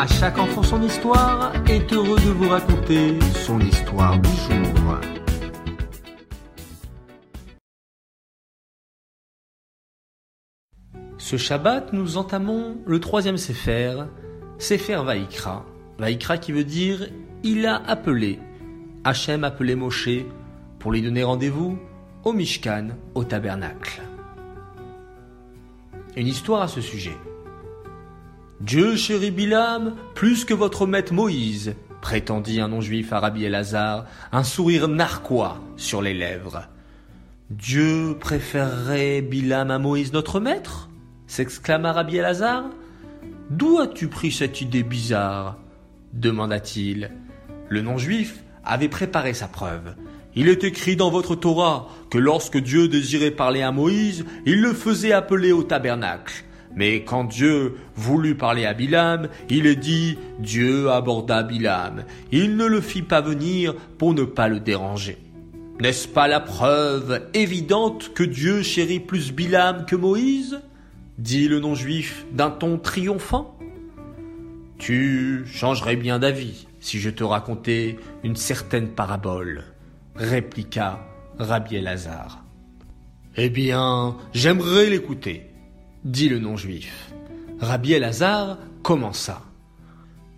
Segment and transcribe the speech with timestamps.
[0.00, 5.00] À chaque enfant son histoire est heureux de vous raconter son histoire du jour.
[11.18, 14.04] Ce Shabbat, nous entamons le troisième Sefer,
[14.58, 15.66] Sefer Vaikra.
[15.98, 17.08] Vaikra qui veut dire
[17.42, 18.38] il a appelé.
[19.02, 20.10] Hachem appelé Moshe
[20.78, 21.76] pour lui donner rendez-vous
[22.22, 24.00] au Mishkan, au tabernacle.
[26.14, 27.16] Une histoire à ce sujet.
[28.60, 34.42] Dieu chérit Bilam plus que votre maître Moïse, prétendit un non-juif à Rabbi Elazar, un
[34.42, 36.62] sourire narquois sur les lèvres.
[37.50, 40.88] Dieu préférerait Bilam à Moïse notre maître
[41.28, 42.64] s'exclama Rabbi Elazar.
[43.50, 45.56] D'où as-tu pris cette idée bizarre?
[46.12, 47.10] demanda-t-il.
[47.68, 49.94] Le non-juif avait préparé sa preuve.
[50.34, 54.72] Il est écrit dans votre Torah que lorsque Dieu désirait parler à Moïse, il le
[54.72, 56.44] faisait appeler au tabernacle.
[56.74, 62.04] Mais quand Dieu voulut parler à Bilam, il dit Dieu aborda Bilam.
[62.30, 65.18] Il ne le fit pas venir pour ne pas le déranger.
[65.80, 70.60] N'est-ce pas la preuve évidente que Dieu chérit plus Bilam que Moïse?
[71.18, 73.58] dit le non-juif d'un ton triomphant.
[74.78, 79.64] Tu changerais bien d'avis si je te racontais une certaine parabole,
[80.14, 81.00] répliqua
[81.38, 82.44] Rabbi Elazar.
[83.36, 85.50] Eh bien, j'aimerais l'écouter,
[86.04, 87.12] dit le non-juif.
[87.60, 89.42] Rabbi Elazar commença.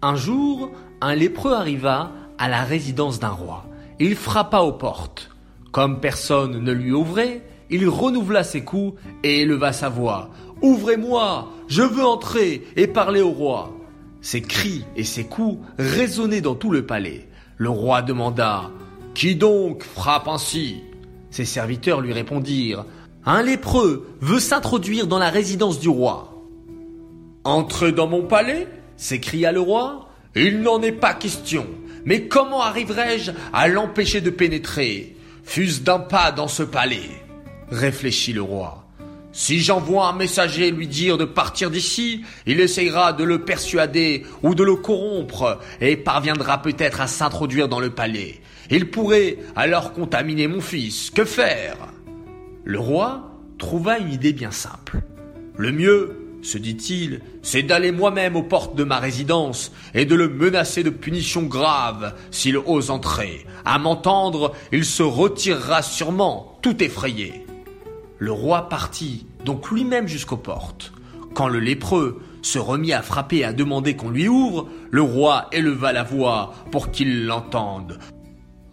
[0.02, 3.66] Un jour, un lépreux arriva à la résidence d'un roi.
[3.98, 5.30] Il frappa aux portes.
[5.72, 10.30] Comme personne ne lui ouvrait, il renouvela ses coups et éleva sa voix.
[10.62, 13.72] Ouvrez-moi, je veux entrer et parler au roi.
[14.20, 17.28] Ses cris et ses coups résonnaient dans tout le palais.
[17.56, 18.70] Le roi demanda
[19.14, 20.82] Qui donc frappe ainsi?
[21.30, 22.84] Ses serviteurs lui répondirent
[23.24, 26.42] Un lépreux veut s'introduire dans la résidence du roi.
[27.44, 30.08] Entrez dans mon palais s'écria le roi.
[30.34, 31.66] Il n'en est pas question.
[32.04, 35.16] Mais comment arriverai-je à l'empêcher de pénétrer?
[35.44, 37.10] Fût-ce d'un pas dans ce palais?
[37.70, 38.86] Réfléchit le roi.
[39.32, 44.54] Si j'envoie un messager lui dire de partir d'ici, il essayera de le persuader ou
[44.54, 48.40] de le corrompre et parviendra peut-être à s'introduire dans le palais.
[48.70, 51.10] Il pourrait alors contaminer mon fils.
[51.10, 51.76] Que faire?
[52.64, 55.00] Le roi trouva une idée bien simple.
[55.56, 60.28] Le mieux, se dit-il, c'est d'aller moi-même aux portes de ma résidence et de le
[60.28, 63.46] menacer de punitions graves s'il ose entrer.
[63.64, 67.46] À m'entendre, il se retirera sûrement, tout effrayé.
[68.18, 70.92] Le roi partit donc lui-même jusqu'aux portes.
[71.34, 75.46] Quand le lépreux se remit à frapper et à demander qu'on lui ouvre, le roi
[75.52, 77.98] éleva la voix pour qu'il l'entende.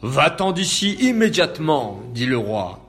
[0.02, 2.87] Va-t'en d'ici immédiatement, dit le roi.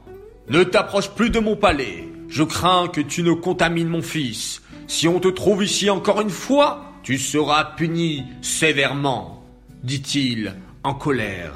[0.50, 2.08] Ne t'approche plus de mon palais.
[2.28, 4.62] Je crains que tu ne contamines mon fils.
[4.86, 9.44] Si on te trouve ici encore une fois, tu seras puni sévèrement,
[9.82, 10.54] dit-il
[10.84, 11.52] en colère.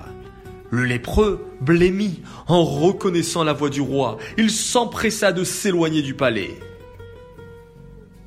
[0.71, 4.19] Le lépreux blêmit en reconnaissant la voix du roi.
[4.37, 6.55] Il s'empressa de s'éloigner du palais.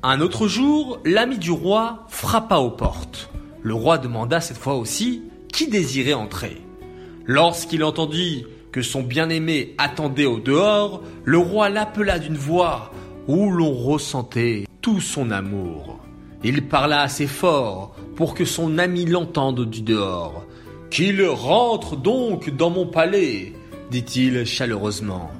[0.02, 3.30] Un autre jour, l'ami du roi frappa aux portes.
[3.62, 5.22] Le roi demanda cette fois aussi
[5.52, 6.60] qui désirait entrer.
[7.24, 8.46] Lorsqu'il entendit
[8.82, 12.92] son bien-aimé attendait au dehors, le roi l'appela d'une voix
[13.28, 15.98] où l'on ressentait tout son amour.
[16.44, 20.44] Il parla assez fort pour que son ami l'entende du dehors.
[20.90, 23.52] Qu'il rentre donc dans mon palais,
[23.90, 25.30] dit-il chaleureusement.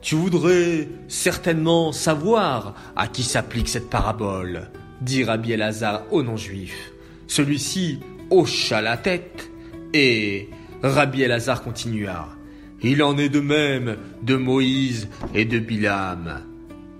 [0.00, 4.70] Tu voudrais certainement savoir à qui s'applique cette parabole,
[5.00, 6.92] dit Rabbi Elazar au non-juif.
[7.26, 9.50] Celui-ci hocha la tête
[9.92, 10.48] et
[10.82, 12.37] Rabbi Elazar continua.
[12.82, 16.42] Il en est de même de Moïse et de Bilam.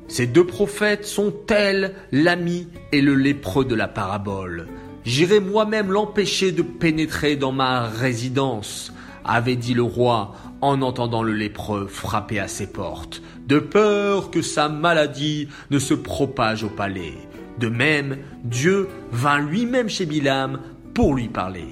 [0.08, 4.66] Ces deux prophètes sont tels l'ami et le lépreux de la parabole.
[5.04, 8.92] J'irai moi-même l'empêcher de pénétrer dans ma résidence,
[9.24, 14.42] avait dit le roi en entendant le lépreux frapper à ses portes, de peur que
[14.42, 17.14] sa maladie ne se propage au palais.
[17.58, 20.60] De même, Dieu vint lui-même chez Bilam
[20.94, 21.68] pour lui parler.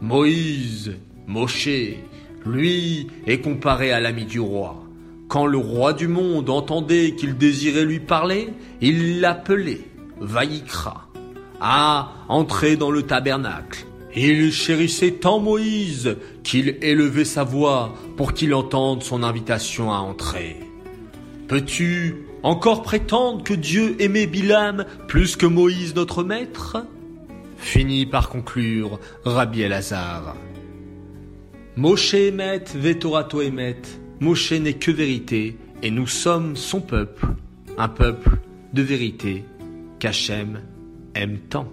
[0.00, 0.92] Moïse,
[1.26, 1.68] Moshe,
[2.46, 4.82] lui est comparé à l'ami du roi.
[5.28, 8.48] Quand le roi du monde entendait qu'il désirait lui parler,
[8.80, 9.82] il l'appelait
[10.20, 11.06] Vaïkra
[11.60, 13.86] à entrer dans le tabernacle.
[14.16, 20.56] Il chérissait tant Moïse qu'il élevait sa voix pour qu'il entende son invitation à entrer.
[21.46, 26.84] Peux-tu encore prétendre que Dieu aimait Bilam plus que Moïse notre maître?
[27.58, 30.34] Finit par conclure Rabbi Elazar.
[31.76, 33.82] Moshe émet, Vetorato émet.
[34.20, 37.26] Moshe n'est que vérité, et nous sommes son peuple,
[37.78, 38.38] un peuple
[38.72, 39.44] de vérité
[39.98, 40.60] qu'Hachem
[41.14, 41.68] aime tant.